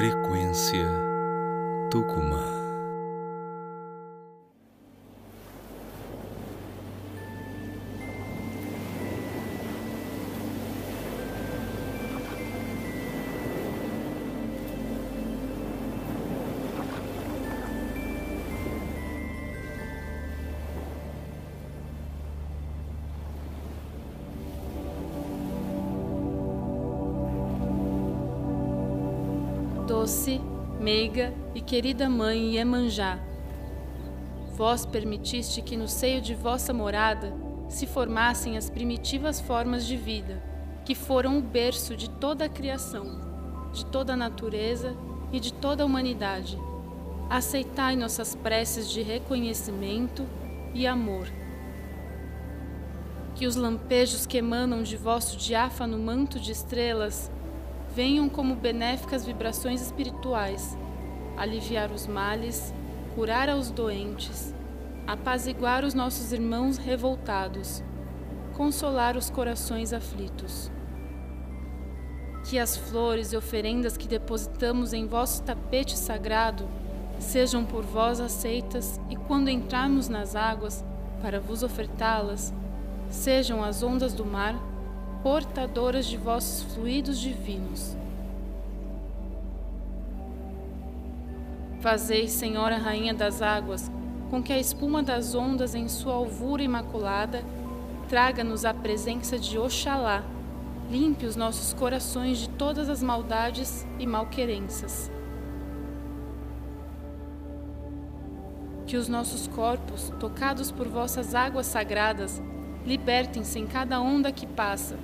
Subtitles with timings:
[0.00, 0.88] Frequência
[1.90, 2.29] Tucumã.
[30.00, 30.40] Doce,
[30.80, 33.18] meiga e querida mãe Iemanjá.
[34.54, 37.34] Vós permitiste que no seio de vossa morada
[37.68, 40.42] se formassem as primitivas formas de vida,
[40.86, 43.20] que foram o berço de toda a criação,
[43.74, 44.96] de toda a natureza
[45.30, 46.58] e de toda a humanidade.
[47.28, 50.26] Aceitai nossas preces de reconhecimento
[50.72, 51.28] e amor.
[53.34, 57.30] Que os lampejos que emanam de vosso diáfano manto de estrelas
[57.94, 60.76] venham como benéficas vibrações espirituais,
[61.36, 62.72] aliviar os males,
[63.14, 64.54] curar aos doentes,
[65.06, 67.82] apaziguar os nossos irmãos revoltados,
[68.56, 70.70] consolar os corações aflitos.
[72.48, 76.68] Que as flores e oferendas que depositamos em vosso tapete sagrado
[77.18, 80.82] sejam por vós aceitas e quando entrarmos nas águas
[81.20, 82.52] para vos ofertá-las,
[83.10, 84.54] sejam as ondas do mar
[85.22, 87.96] portadoras de vossos fluidos divinos.
[91.80, 93.90] Fazei, Senhora Rainha das Águas,
[94.30, 97.42] com que a espuma das ondas em sua alvura imaculada
[98.08, 100.22] traga-nos a presença de Oxalá,
[100.90, 105.10] limpe os nossos corações de todas as maldades e malquerenças.
[108.86, 112.42] Que os nossos corpos, tocados por vossas águas sagradas,
[112.84, 114.96] libertem-se em cada onda que passa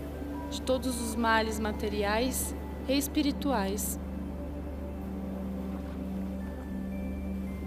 [0.51, 2.55] de todos os males materiais
[2.89, 3.99] e espirituais.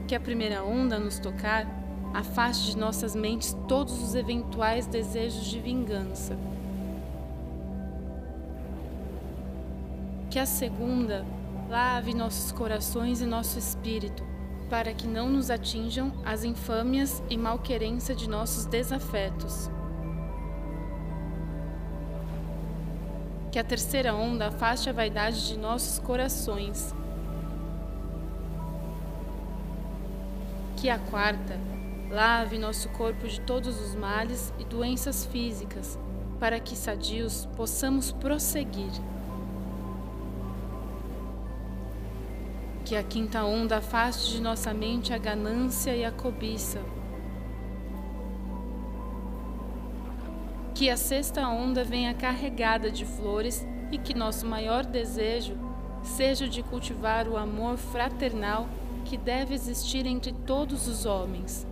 [0.07, 1.67] Que a primeira onda nos tocar
[2.13, 6.37] afaste de nossas mentes todos os eventuais desejos de vingança.
[10.29, 11.25] Que a segunda
[11.69, 14.23] lave nossos corações e nosso espírito,
[14.69, 19.69] para que não nos atinjam as infâmias e malquerência de nossos desafetos.
[23.51, 26.93] Que a terceira onda afaste a vaidade de nossos corações.
[30.77, 31.59] Que a quarta
[32.09, 35.97] lave nosso corpo de todos os males e doenças físicas,
[36.39, 38.91] para que sadios possamos prosseguir.
[42.85, 46.79] Que a quinta onda afaste de nossa mente a ganância e a cobiça
[50.79, 55.57] Que a sexta onda venha carregada de flores e que nosso maior desejo
[56.01, 58.65] seja de cultivar o amor fraternal
[59.03, 61.67] que deve existir entre todos os homens.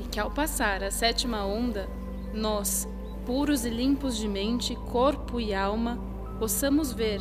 [0.00, 1.88] E que ao passar a sétima onda,
[2.32, 2.88] nós,
[3.26, 5.98] puros e limpos de mente, corpo e alma,
[6.38, 7.20] possamos ver,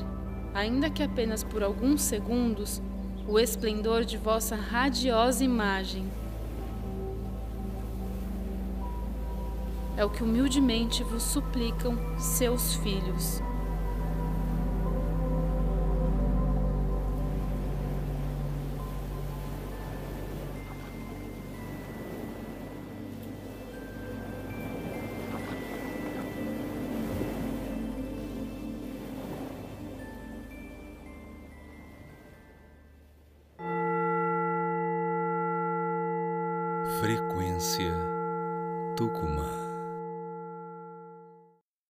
[0.54, 2.80] ainda que apenas por alguns segundos,
[3.28, 6.08] o esplendor de vossa radiosa imagem.
[9.98, 13.42] É o que humildemente vos suplicam seus filhos.
[37.00, 37.94] Frequência
[38.96, 39.75] Tucumã.